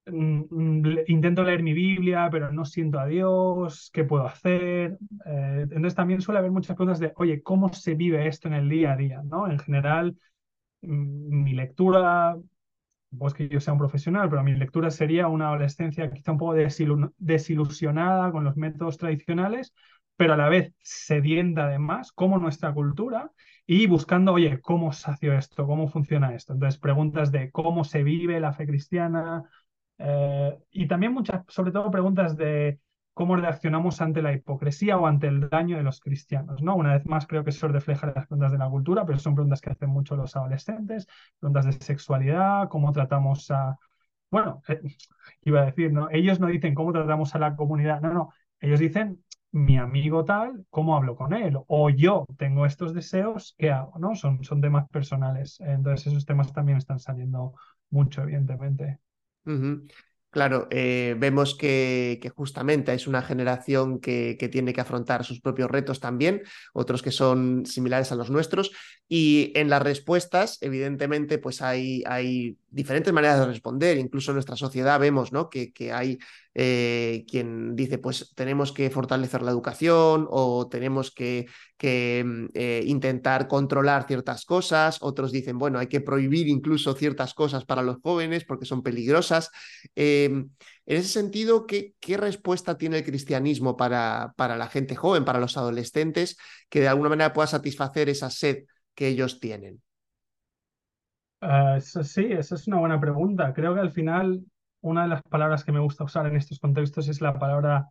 intento 0.06 1.42
leer 1.42 1.62
mi 1.62 1.72
Biblia, 1.72 2.28
pero 2.30 2.52
no 2.52 2.64
siento 2.64 2.98
a 3.00 3.06
Dios, 3.06 3.90
¿qué 3.92 4.04
puedo 4.04 4.26
hacer? 4.26 4.98
Eh, 5.26 5.60
entonces 5.62 5.94
también 5.94 6.20
suele 6.20 6.38
haber 6.38 6.52
muchas 6.52 6.76
preguntas 6.76 7.00
de, 7.00 7.12
oye, 7.16 7.42
¿cómo 7.42 7.72
se 7.72 7.94
vive 7.94 8.26
esto 8.28 8.48
en 8.48 8.54
el 8.54 8.68
día 8.68 8.92
a 8.92 8.96
día? 8.96 9.22
¿no? 9.24 9.50
En 9.50 9.58
general, 9.58 10.16
mm, 10.82 11.44
mi 11.44 11.54
lectura, 11.54 12.36
pues 13.18 13.34
que 13.34 13.48
yo 13.48 13.60
sea 13.60 13.72
un 13.74 13.78
profesional, 13.80 14.28
pero 14.30 14.44
mi 14.44 14.54
lectura 14.54 14.90
sería 14.90 15.28
una 15.28 15.48
adolescencia 15.48 16.10
quizá 16.10 16.32
un 16.32 16.38
poco 16.38 16.54
desilusionada 17.18 18.32
con 18.32 18.44
los 18.44 18.56
métodos 18.56 18.98
tradicionales, 18.98 19.74
pero 20.16 20.34
a 20.34 20.36
la 20.36 20.48
vez 20.48 20.74
sedienta 20.82 21.64
además, 21.66 22.12
como 22.12 22.38
nuestra 22.38 22.72
cultura, 22.72 23.30
y 23.66 23.86
buscando, 23.86 24.32
oye, 24.32 24.60
¿cómo 24.60 24.92
sacio 24.92 25.32
esto? 25.34 25.66
¿Cómo 25.66 25.88
funciona 25.88 26.34
esto? 26.34 26.52
Entonces, 26.52 26.80
preguntas 26.80 27.32
de 27.32 27.50
cómo 27.50 27.84
se 27.84 28.02
vive 28.04 28.40
la 28.40 28.52
fe 28.52 28.66
cristiana 28.66 29.44
eh, 29.98 30.58
y 30.70 30.86
también 30.88 31.12
muchas, 31.12 31.44
sobre 31.48 31.72
todo, 31.72 31.90
preguntas 31.90 32.36
de 32.36 32.80
cómo 33.14 33.36
reaccionamos 33.36 34.00
ante 34.02 34.20
la 34.22 34.32
hipocresía 34.32 34.98
o 34.98 35.06
ante 35.06 35.26
el 35.28 35.48
daño 35.48 35.76
de 35.78 35.82
los 35.82 36.00
cristianos, 36.00 36.62
¿no? 36.62 36.76
Una 36.76 36.94
vez 36.94 37.06
más, 37.06 37.26
creo 37.26 37.44
que 37.44 37.50
eso 37.50 37.68
refleja 37.68 38.06
las 38.08 38.26
preguntas 38.26 38.52
de 38.52 38.58
la 38.58 38.68
cultura, 38.68 39.06
pero 39.06 39.18
son 39.18 39.34
preguntas 39.34 39.60
que 39.60 39.70
hacen 39.70 39.90
mucho 39.90 40.16
los 40.16 40.36
adolescentes, 40.36 41.06
preguntas 41.40 41.64
de 41.66 41.72
sexualidad, 41.72 42.68
cómo 42.68 42.92
tratamos 42.92 43.50
a... 43.50 43.78
Bueno, 44.30 44.62
eh, 44.68 44.80
iba 45.42 45.62
a 45.62 45.66
decir, 45.66 45.92
¿no? 45.92 46.08
Ellos 46.10 46.40
no 46.40 46.48
dicen 46.48 46.74
cómo 46.74 46.92
tratamos 46.92 47.34
a 47.34 47.38
la 47.38 47.56
comunidad, 47.56 48.00
no, 48.00 48.12
no, 48.12 48.30
ellos 48.60 48.80
dicen 48.80 49.24
mi 49.52 49.78
amigo 49.78 50.24
tal, 50.24 50.66
¿cómo 50.70 50.96
hablo 50.96 51.16
con 51.16 51.32
él? 51.32 51.56
O 51.68 51.88
yo 51.90 52.26
tengo 52.36 52.66
estos 52.66 52.92
deseos, 52.94 53.54
¿qué 53.58 53.70
hago? 53.70 53.98
¿no? 53.98 54.14
Son, 54.14 54.44
son 54.44 54.60
temas 54.60 54.88
personales. 54.90 55.58
Entonces 55.60 56.08
esos 56.08 56.26
temas 56.26 56.52
también 56.52 56.78
están 56.78 56.98
saliendo 56.98 57.54
mucho, 57.90 58.22
evidentemente. 58.22 58.98
Claro, 60.36 60.68
eh, 60.70 61.16
vemos 61.18 61.54
que, 61.54 62.20
justamente 62.36 62.92
es 62.92 63.06
una 63.06 63.22
generación 63.22 64.00
que, 64.00 64.36
tiene 64.52 64.74
que 64.74 64.82
afrontar 64.82 65.24
sus 65.24 65.40
propios 65.40 65.70
retos 65.70 65.98
también, 65.98 66.42
otros 66.74 67.00
que 67.00 67.10
son 67.10 67.64
similares 67.64 68.12
a 68.12 68.16
los 68.16 68.28
nuestros, 68.28 68.70
y 69.08 69.52
en 69.54 69.70
las 69.70 69.80
respuestas, 69.80 70.58
evidentemente, 70.60 71.38
pues 71.38 71.62
hay, 71.62 72.02
hay 72.06 72.58
diferentes 72.76 73.10
maneras 73.10 73.40
de 73.40 73.46
responder, 73.46 73.96
incluso 73.96 74.30
en 74.30 74.34
nuestra 74.34 74.54
sociedad 74.54 75.00
vemos 75.00 75.32
¿no? 75.32 75.48
que, 75.48 75.72
que 75.72 75.92
hay 75.94 76.18
eh, 76.52 77.24
quien 77.26 77.74
dice, 77.74 77.96
pues 77.96 78.34
tenemos 78.34 78.70
que 78.70 78.90
fortalecer 78.90 79.40
la 79.40 79.50
educación 79.50 80.26
o 80.28 80.68
tenemos 80.68 81.10
que, 81.10 81.46
que 81.78 82.22
mm, 82.22 82.46
eh, 82.52 82.82
intentar 82.84 83.48
controlar 83.48 84.06
ciertas 84.06 84.44
cosas, 84.44 84.98
otros 85.00 85.32
dicen, 85.32 85.58
bueno, 85.58 85.78
hay 85.78 85.86
que 85.86 86.02
prohibir 86.02 86.48
incluso 86.48 86.92
ciertas 86.92 87.32
cosas 87.32 87.64
para 87.64 87.82
los 87.82 87.96
jóvenes 88.02 88.44
porque 88.44 88.66
son 88.66 88.82
peligrosas. 88.82 89.50
Em, 89.94 90.50
en 90.84 90.96
ese 90.98 91.08
sentido, 91.08 91.66
¿qué, 91.66 91.94
¿qué, 91.98 92.18
respuesta 92.18 92.76
tiene 92.76 92.98
el 92.98 93.04
cristianismo 93.04 93.74
para, 93.78 94.34
para 94.36 94.58
la 94.58 94.68
gente 94.68 94.96
joven, 94.96 95.24
para 95.24 95.40
los 95.40 95.56
adolescentes, 95.56 96.36
que 96.68 96.80
de 96.80 96.88
alguna 96.88 97.08
manera 97.08 97.32
pueda 97.32 97.46
satisfacer 97.46 98.10
esa 98.10 98.28
sed 98.28 98.64
que 98.94 99.08
ellos 99.08 99.40
tienen? 99.40 99.80
Uh, 101.40 101.80
sí, 101.80 102.26
esa 102.32 102.54
es 102.54 102.66
una 102.66 102.78
buena 102.78 103.00
pregunta. 103.00 103.52
Creo 103.54 103.74
que 103.74 103.80
al 103.80 103.90
final 103.90 104.42
una 104.80 105.02
de 105.02 105.08
las 105.08 105.22
palabras 105.22 105.64
que 105.64 105.72
me 105.72 105.80
gusta 105.80 106.04
usar 106.04 106.26
en 106.26 106.36
estos 106.36 106.58
contextos 106.58 107.08
es 107.08 107.20
la 107.20 107.38
palabra 107.38 107.88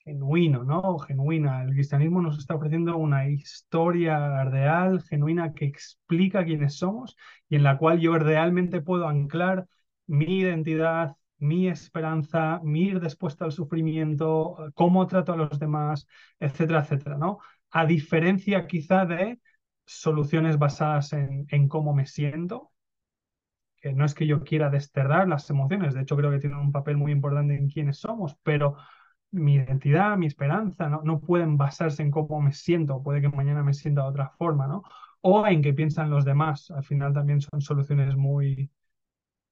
genuino, 0.00 0.64
¿no? 0.64 0.98
Genuina. 1.00 1.64
El 1.64 1.72
cristianismo 1.74 2.22
nos 2.22 2.38
está 2.38 2.54
ofreciendo 2.56 2.96
una 2.98 3.28
historia 3.28 4.44
real, 4.44 5.02
genuina, 5.02 5.54
que 5.54 5.66
explica 5.66 6.44
quiénes 6.44 6.76
somos 6.78 7.16
y 7.48 7.56
en 7.56 7.64
la 7.64 7.78
cual 7.78 8.00
yo 8.00 8.18
realmente 8.18 8.80
puedo 8.82 9.08
anclar 9.08 9.66
mi 10.06 10.40
identidad, 10.40 11.16
mi 11.38 11.68
esperanza, 11.68 12.60
mi 12.64 12.84
ir 12.84 13.00
al 13.44 13.52
sufrimiento, 13.52 14.56
cómo 14.74 15.06
trato 15.06 15.32
a 15.34 15.36
los 15.36 15.58
demás, 15.58 16.06
etcétera, 16.40 16.80
etcétera, 16.82 17.18
¿no? 17.18 17.38
A 17.70 17.86
diferencia 17.86 18.66
quizá 18.66 19.06
de 19.06 19.40
soluciones 19.86 20.58
basadas 20.58 21.12
en, 21.12 21.46
en 21.50 21.68
cómo 21.68 21.94
me 21.94 22.06
siento, 22.06 22.72
que 23.80 23.92
no 23.92 24.04
es 24.04 24.14
que 24.14 24.26
yo 24.26 24.42
quiera 24.44 24.70
desterrar 24.70 25.28
las 25.28 25.48
emociones, 25.50 25.94
de 25.94 26.02
hecho 26.02 26.16
creo 26.16 26.30
que 26.30 26.38
tienen 26.38 26.58
un 26.58 26.72
papel 26.72 26.96
muy 26.96 27.12
importante 27.12 27.54
en 27.54 27.68
quiénes 27.68 27.98
somos, 27.98 28.36
pero 28.42 28.76
mi 29.30 29.54
identidad, 29.56 30.16
mi 30.16 30.26
esperanza, 30.26 30.88
no, 30.88 31.02
no 31.04 31.20
pueden 31.20 31.56
basarse 31.56 32.02
en 32.02 32.10
cómo 32.10 32.40
me 32.40 32.52
siento, 32.52 33.02
puede 33.02 33.20
que 33.20 33.28
mañana 33.28 33.62
me 33.62 33.74
sienta 33.74 34.02
de 34.02 34.08
otra 34.08 34.30
forma, 34.38 34.66
¿no? 34.66 34.82
O 35.20 35.46
en 35.46 35.62
qué 35.62 35.72
piensan 35.74 36.10
los 36.10 36.24
demás. 36.24 36.70
Al 36.70 36.84
final 36.84 37.12
también 37.14 37.40
son 37.40 37.60
soluciones 37.60 38.14
muy, 38.16 38.70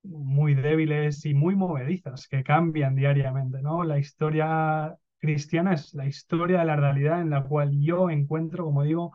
muy 0.02 0.54
débiles 0.54 1.24
y 1.26 1.34
muy 1.34 1.56
movedizas, 1.56 2.28
que 2.28 2.42
cambian 2.44 2.94
diariamente, 2.96 3.62
¿no? 3.62 3.84
La 3.84 3.98
historia 3.98 4.96
cristiana 5.18 5.74
es 5.74 5.94
la 5.94 6.06
historia 6.06 6.60
de 6.60 6.64
la 6.66 6.76
realidad 6.76 7.20
en 7.20 7.30
la 7.30 7.42
cual 7.44 7.72
yo 7.80 8.10
encuentro, 8.10 8.64
como 8.64 8.82
digo, 8.82 9.12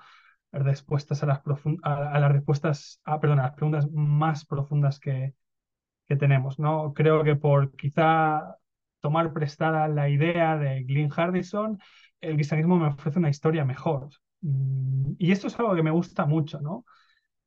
respuestas 0.51 1.23
a 1.23 1.25
las, 1.27 1.41
a, 1.83 2.19
las 2.19 2.31
respuestas, 2.31 3.01
a, 3.05 3.19
perdón, 3.19 3.39
a 3.39 3.43
las 3.43 3.53
preguntas 3.55 3.89
más 3.91 4.45
profundas 4.45 4.99
que, 4.99 5.33
que 6.07 6.15
tenemos. 6.15 6.59
¿no? 6.59 6.93
Creo 6.93 7.23
que 7.23 7.35
por 7.35 7.75
quizá 7.75 8.57
tomar 9.01 9.33
prestada 9.33 9.87
la 9.87 10.09
idea 10.09 10.57
de 10.57 10.83
Glyn 10.83 11.09
Hardison, 11.09 11.79
el 12.21 12.35
cristianismo 12.35 12.77
me 12.77 12.87
ofrece 12.87 13.19
una 13.19 13.29
historia 13.29 13.65
mejor. 13.65 14.09
Mm, 14.41 15.13
y 15.17 15.31
esto 15.31 15.47
es 15.47 15.59
algo 15.59 15.75
que 15.75 15.83
me 15.83 15.91
gusta 15.91 16.25
mucho, 16.25 16.61
¿no? 16.61 16.85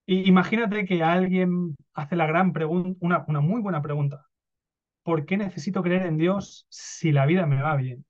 Y 0.07 0.29
imagínate 0.29 0.85
que 0.87 1.03
alguien 1.05 1.77
hace 1.95 2.17
la 2.17 2.27
gran 2.27 2.53
pregunta, 2.53 2.99
una, 3.01 3.25
una 3.29 3.41
muy 3.41 3.61
buena 3.63 3.83
pregunta. 3.83 4.27
¿Por 5.05 5.27
qué 5.27 5.37
necesito 5.37 5.83
creer 5.83 6.07
en 6.07 6.19
Dios 6.19 6.67
si 6.71 7.13
la 7.13 7.27
vida 7.27 7.47
me 7.47 7.63
va 7.63 7.77
bien? 7.77 8.05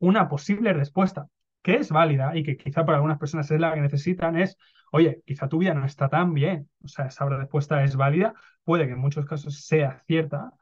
Una 0.00 0.28
posible 0.28 0.72
respuesta 0.72 1.28
que 1.62 1.76
es 1.76 1.90
válida 1.90 2.36
y 2.36 2.42
que 2.44 2.56
quizá 2.56 2.84
para 2.84 2.96
algunas 2.98 3.18
personas 3.18 3.50
es 3.50 3.60
la 3.60 3.74
que 3.74 3.80
necesitan, 3.80 4.36
es, 4.38 4.56
oye, 4.92 5.22
quizá 5.26 5.48
tu 5.48 5.58
vida 5.58 5.74
no 5.74 5.84
está 5.84 6.08
tan 6.08 6.34
bien. 6.34 6.68
O 6.84 6.88
sea, 6.88 7.06
esa 7.06 7.26
respuesta 7.28 7.82
es 7.84 7.96
válida, 7.96 8.34
puede 8.64 8.86
que 8.86 8.92
en 8.92 8.98
muchos 9.00 9.26
casos 9.26 9.64
sea 9.66 10.02
cierta, 10.06 10.52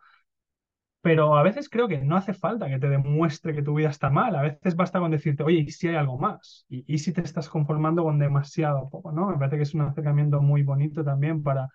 pero 1.00 1.36
a 1.36 1.42
veces 1.44 1.68
creo 1.68 1.86
que 1.88 1.98
no 1.98 2.16
hace 2.16 2.34
falta 2.34 2.68
que 2.68 2.78
te 2.80 2.88
demuestre 2.88 3.54
que 3.54 3.62
tu 3.62 3.74
vida 3.74 3.90
está 3.90 4.10
mal. 4.10 4.34
A 4.34 4.42
veces 4.42 4.74
basta 4.76 4.98
con 4.98 5.10
decirte, 5.12 5.44
oye, 5.44 5.58
¿y 5.60 5.70
si 5.70 5.86
hay 5.88 5.94
algo 5.96 6.18
más? 6.18 6.66
¿Y, 6.68 6.84
y 6.92 6.98
si 6.98 7.12
te 7.12 7.20
estás 7.20 7.48
conformando 7.48 8.02
con 8.04 8.18
demasiado 8.18 8.88
poco? 8.90 9.12
¿no? 9.12 9.28
Me 9.30 9.38
parece 9.38 9.56
que 9.56 9.62
es 9.62 9.74
un 9.74 9.82
acercamiento 9.82 10.40
muy 10.42 10.62
bonito 10.64 11.04
también 11.04 11.42
para 11.44 11.68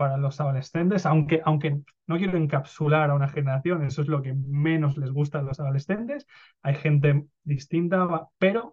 para 0.00 0.16
los 0.16 0.40
adolescentes, 0.40 1.04
aunque, 1.04 1.42
aunque 1.44 1.78
no 2.06 2.16
quiero 2.16 2.38
encapsular 2.38 3.10
a 3.10 3.14
una 3.14 3.28
generación, 3.28 3.84
eso 3.84 4.00
es 4.00 4.08
lo 4.08 4.22
que 4.22 4.32
menos 4.32 4.96
les 4.96 5.10
gusta 5.10 5.40
a 5.40 5.42
los 5.42 5.60
adolescentes, 5.60 6.26
hay 6.62 6.74
gente 6.76 7.26
distinta, 7.44 8.08
pero 8.38 8.72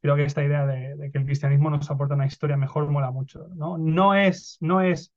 creo 0.00 0.16
que 0.16 0.24
esta 0.24 0.42
idea 0.42 0.66
de, 0.66 1.12
que 1.12 1.18
el 1.18 1.26
cristianismo 1.26 1.70
nos 1.70 1.88
aporta 1.92 2.16
una 2.16 2.26
historia 2.26 2.56
mejor 2.56 2.90
mola 2.90 3.12
mucho. 3.12 3.46
¿no? 3.54 3.78
No, 3.78 4.16
es, 4.16 4.58
no 4.60 4.80
es 4.80 5.12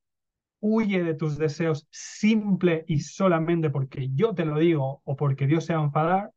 huye 0.60 1.04
de 1.04 1.16
tus 1.16 1.40
deseos 1.40 1.88
simple 1.90 2.86
y 2.88 3.00
solamente 3.00 3.72
porque 3.72 4.10
yo 4.14 4.36
te 4.36 4.46
lo 4.46 4.60
digo 4.60 5.02
o 5.06 5.16
porque 5.16 5.48
Dios 5.48 5.66
se 5.66 5.74
va 5.74 5.82
a 5.82 5.86
enfadar, 5.86 6.32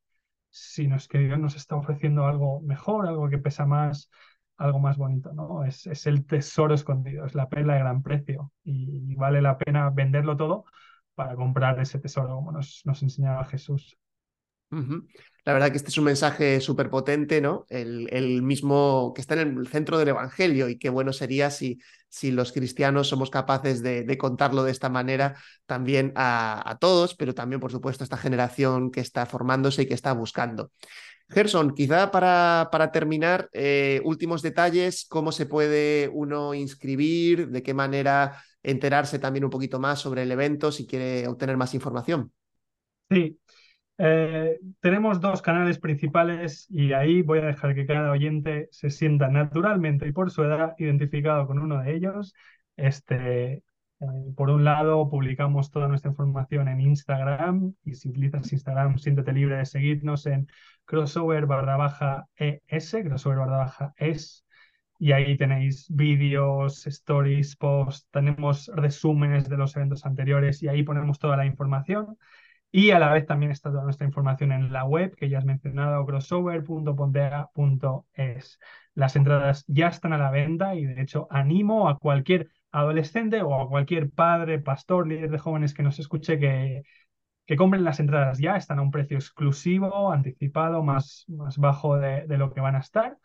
sino 0.48 0.96
es 0.96 1.08
que 1.08 1.18
Dios 1.18 1.38
nos 1.38 1.56
está 1.56 1.76
ofreciendo 1.76 2.24
algo 2.26 2.62
mejor, 2.62 3.06
algo 3.06 3.28
que 3.28 3.36
pesa 3.36 3.66
más, 3.66 4.08
algo 4.56 4.78
más 4.78 4.96
bonito, 4.96 5.32
¿no? 5.32 5.64
Es, 5.64 5.86
es, 5.86 6.06
el 6.06 6.26
tesoro 6.26 6.74
escondido, 6.74 7.26
es 7.26 7.34
la 7.34 7.48
perla 7.48 7.74
de 7.74 7.80
gran 7.80 8.02
precio 8.02 8.52
y, 8.64 9.14
vale 9.16 9.42
la 9.42 9.58
pena 9.58 9.90
venderlo 9.90 10.36
todo 10.36 10.64
para 11.14 11.34
comprar 11.36 11.78
ese 11.80 11.98
tesoro, 11.98 12.34
como 12.34 12.52
nos, 12.52 12.82
nos 12.84 13.02
enseñaba 13.02 13.44
Jesús. 13.44 13.96
La 15.44 15.52
verdad 15.52 15.70
que 15.70 15.76
este 15.76 15.90
es 15.90 15.98
un 15.98 16.04
mensaje 16.04 16.60
súper 16.60 16.90
potente, 16.90 17.40
¿no? 17.40 17.64
El, 17.68 18.08
el, 18.10 18.42
mismo 18.42 19.12
que 19.14 19.20
está 19.20 19.40
en 19.40 19.58
el 19.58 19.68
centro 19.68 19.98
del 19.98 20.08
Evangelio 20.08 20.68
y 20.68 20.78
qué 20.78 20.88
bueno 20.88 21.12
sería 21.12 21.50
si, 21.50 21.78
si 22.08 22.32
los 22.32 22.50
cristianos 22.50 23.08
somos 23.08 23.30
capaces 23.30 23.82
de, 23.82 24.02
de 24.02 24.18
contarlo 24.18 24.64
de 24.64 24.72
esta 24.72 24.88
manera 24.88 25.36
también 25.66 26.12
a, 26.16 26.68
a, 26.68 26.78
todos, 26.78 27.14
pero 27.14 27.34
también, 27.34 27.60
por 27.60 27.70
supuesto, 27.70 28.02
a 28.02 28.06
esta 28.06 28.16
generación 28.16 28.90
que 28.90 29.00
está 29.00 29.26
formándose 29.26 29.82
y 29.82 29.86
que 29.86 29.94
está 29.94 30.12
buscando. 30.12 30.72
Gerson, 31.28 31.74
quizá 31.74 32.10
para, 32.10 32.68
para 32.70 32.92
terminar, 32.92 33.48
eh, 33.52 34.00
últimos 34.04 34.42
detalles, 34.42 35.06
cómo 35.08 35.32
se 35.32 35.46
puede 35.46 36.08
uno 36.12 36.54
inscribir, 36.54 37.48
de 37.48 37.62
qué 37.62 37.74
manera 37.74 38.42
enterarse 38.62 39.18
también 39.18 39.44
un 39.44 39.50
poquito 39.50 39.78
más 39.78 40.00
sobre 40.00 40.22
el 40.22 40.32
evento 40.32 40.72
si 40.72 40.86
quiere 40.86 41.26
obtener 41.28 41.56
más 41.56 41.74
información. 41.74 42.32
Sí, 43.10 43.38
eh, 43.98 44.58
tenemos 44.80 45.20
dos 45.20 45.40
canales 45.42 45.78
principales 45.78 46.66
y 46.70 46.92
ahí 46.92 47.22
voy 47.22 47.38
a 47.38 47.46
dejar 47.46 47.74
que 47.74 47.86
cada 47.86 48.10
oyente 48.10 48.68
se 48.70 48.90
sienta 48.90 49.28
naturalmente 49.28 50.08
y 50.08 50.12
por 50.12 50.30
su 50.30 50.42
edad 50.42 50.74
identificado 50.78 51.46
con 51.46 51.58
uno 51.58 51.82
de 51.82 51.94
ellos. 51.94 52.34
Este, 52.76 53.62
eh, 54.12 54.32
por 54.36 54.50
un 54.50 54.64
lado, 54.64 55.08
publicamos 55.08 55.70
toda 55.70 55.88
nuestra 55.88 56.10
información 56.10 56.68
en 56.68 56.80
Instagram 56.80 57.74
y 57.84 57.94
si 57.94 58.08
utilizas 58.08 58.52
Instagram, 58.52 58.98
siéntete 58.98 59.32
libre 59.32 59.56
de 59.56 59.66
seguirnos 59.66 60.26
en 60.26 60.48
crossover 60.84 61.46
barra 61.46 61.76
baja 61.76 62.28
ES, 62.36 62.96
crossover 63.04 63.38
barra 63.38 63.58
baja 63.58 63.94
ES. 63.96 64.44
y 64.98 65.12
ahí 65.12 65.36
tenéis 65.36 65.86
vídeos, 65.90 66.86
stories, 66.86 67.56
posts, 67.56 68.08
tenemos 68.10 68.70
resúmenes 68.74 69.48
de 69.48 69.56
los 69.56 69.76
eventos 69.76 70.06
anteriores 70.06 70.62
y 70.62 70.68
ahí 70.68 70.82
ponemos 70.82 71.18
toda 71.18 71.36
la 71.36 71.46
información. 71.46 72.16
Y 72.76 72.90
a 72.90 72.98
la 72.98 73.12
vez 73.12 73.24
también 73.26 73.52
está 73.52 73.70
toda 73.70 73.84
nuestra 73.84 74.06
información 74.06 74.50
en 74.52 74.72
la 74.72 74.84
web 74.84 75.14
que 75.16 75.28
ya 75.28 75.38
has 75.38 75.44
mencionado, 75.44 76.04
crossover.pontea.es. 76.06 78.58
Las 78.94 79.16
entradas 79.16 79.64
ya 79.68 79.88
están 79.88 80.12
a 80.12 80.18
la 80.18 80.30
venta 80.32 80.74
y 80.74 80.84
de 80.84 81.00
hecho 81.00 81.28
animo 81.30 81.88
a 81.88 81.98
cualquier 81.98 82.48
adolescente 82.74 83.42
o 83.42 83.54
a 83.60 83.68
cualquier 83.68 84.10
padre, 84.10 84.58
pastor, 84.58 85.06
líder 85.06 85.30
de 85.30 85.38
jóvenes 85.38 85.74
que 85.74 85.82
nos 85.84 85.98
escuche 86.00 86.38
que, 86.38 86.82
que 87.46 87.56
compren 87.56 87.84
las 87.84 88.00
entradas 88.00 88.38
ya, 88.38 88.56
están 88.56 88.78
a 88.80 88.82
un 88.82 88.90
precio 88.90 89.16
exclusivo, 89.16 90.12
anticipado, 90.12 90.82
más, 90.82 91.24
más 91.28 91.56
bajo 91.58 91.96
de, 91.96 92.26
de, 92.26 92.38
lo 92.38 92.52
que 92.52 92.60
van 92.60 92.76
a 92.76 92.80
estar 92.80 93.16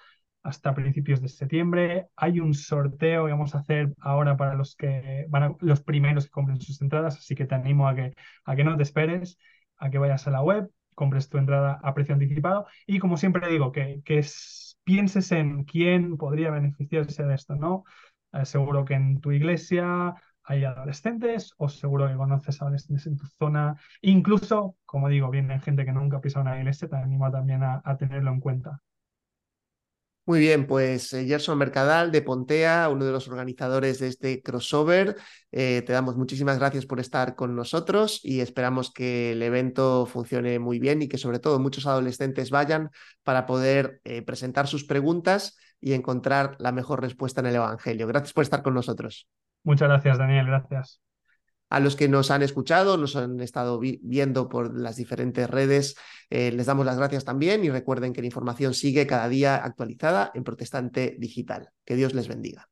hasta 0.43 0.75
principios 0.75 1.21
de 1.21 1.29
septiembre. 1.29 2.07
Hay 2.15 2.39
un 2.39 2.53
sorteo 2.53 3.25
que 3.25 3.31
vamos 3.31 3.55
a 3.55 3.59
hacer 3.59 3.93
ahora 3.99 4.37
para 4.37 4.53
los 4.53 4.75
que 4.75 5.25
van 5.29 5.43
a, 5.43 5.55
los 5.61 5.81
primeros 5.81 6.25
que 6.25 6.31
compren 6.31 6.61
sus 6.61 6.81
entradas, 6.81 7.17
así 7.17 7.35
que 7.35 7.45
te 7.45 7.55
animo 7.55 7.87
a 7.87 7.95
que, 7.95 8.13
a 8.45 8.55
que 8.55 8.63
no 8.63 8.77
te 8.77 8.83
esperes, 8.83 9.39
a 9.77 9.89
que 9.89 9.97
vayas 9.97 10.27
a 10.27 10.31
la 10.31 10.41
web, 10.43 10.69
compres 10.93 11.29
tu 11.29 11.37
entrada 11.39 11.79
a 11.83 11.93
precio 11.95 12.13
anticipado 12.13 12.67
y 12.85 12.99
como 12.99 13.17
siempre 13.17 13.49
digo, 13.49 13.71
que, 13.71 14.01
que 14.05 14.19
es, 14.19 14.77
pienses 14.83 15.31
en 15.31 15.63
quién 15.63 16.17
podría 16.17 16.51
beneficiarse 16.51 17.23
de 17.23 17.35
esto, 17.35 17.55
¿no? 17.55 17.83
Eh, 18.33 18.45
seguro 18.45 18.85
que 18.85 18.93
en 18.93 19.19
tu 19.21 19.31
iglesia 19.31 20.13
hay 20.43 20.63
adolescentes 20.63 21.53
o 21.57 21.69
seguro 21.69 22.07
que 22.07 22.15
conoces 22.15 22.61
adolescentes 22.61 23.05
en 23.07 23.17
tu 23.17 23.25
zona. 23.25 23.75
Incluso, 24.01 24.75
como 24.85 25.09
digo, 25.09 25.29
viene 25.29 25.59
gente 25.59 25.85
que 25.85 25.91
nunca 25.91 26.17
ha 26.17 26.21
pisado 26.21 26.43
una 26.43 26.57
iglesia, 26.57 26.87
te 26.87 26.95
animo 26.95 27.31
también 27.31 27.63
a, 27.63 27.81
tenerlo 27.97 28.31
en 28.31 28.39
cuenta. 28.39 28.81
Muy 30.25 30.39
bien, 30.39 30.67
pues 30.67 31.11
eh, 31.13 31.25
Gerson 31.25 31.57
Mercadal 31.57 32.11
de 32.11 32.21
Pontea, 32.21 32.89
uno 32.89 33.03
de 33.03 33.11
los 33.11 33.27
organizadores 33.27 33.97
de 33.97 34.09
este 34.09 34.43
crossover, 34.43 35.15
eh, 35.51 35.81
te 35.81 35.91
damos 35.91 36.17
muchísimas 36.17 36.59
gracias 36.59 36.85
por 36.85 36.99
estar 36.99 37.35
con 37.35 37.55
nosotros 37.55 38.19
y 38.23 38.41
esperamos 38.41 38.91
que 38.93 39.31
el 39.31 39.41
evento 39.41 40.05
funcione 40.05 40.59
muy 40.59 40.77
bien 40.77 41.01
y 41.01 41.07
que 41.07 41.17
sobre 41.17 41.39
todo 41.39 41.59
muchos 41.59 41.87
adolescentes 41.87 42.51
vayan 42.51 42.91
para 43.23 43.47
poder 43.47 44.01
presentar 44.23 44.67
sus 44.67 44.83
preguntas 44.83 45.57
y 45.81 45.93
encontrar 45.93 46.55
la 46.59 46.71
mejor 46.71 47.01
respuesta 47.01 47.41
en 47.41 47.47
el 47.47 47.55
Evangelio. 47.55 48.07
Gracias 48.07 48.33
por 48.33 48.43
estar 48.43 48.63
con 48.63 48.73
nosotros. 48.73 49.27
Muchas 49.63 49.87
gracias, 49.87 50.17
Daniel. 50.17 50.45
Gracias. 50.47 51.01
A 51.69 51.79
los 51.79 51.95
que 51.95 52.09
nos 52.09 52.31
han 52.31 52.41
escuchado, 52.41 52.97
nos 52.97 53.15
han 53.15 53.39
estado 53.41 53.77
vi 53.77 53.99
viendo 54.01 54.49
por 54.49 54.75
las 54.75 54.95
diferentes 54.95 55.47
redes, 55.47 55.95
eh, 56.31 56.51
les 56.51 56.65
damos 56.65 56.85
las 56.85 56.97
gracias 56.97 57.25
también 57.25 57.63
y 57.63 57.69
recuerden 57.69 58.11
que 58.11 58.21
la 58.21 58.27
información 58.27 58.73
sigue 58.73 59.05
cada 59.05 59.29
día 59.29 59.55
actualizada 59.57 60.31
en 60.33 60.43
Protestante 60.43 61.15
Digital. 61.19 61.69
Que 61.85 61.95
Dios 61.95 62.15
les 62.15 62.27
bendiga. 62.27 62.69